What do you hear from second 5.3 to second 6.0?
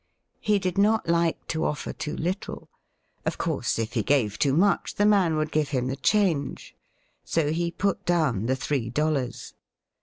would give him the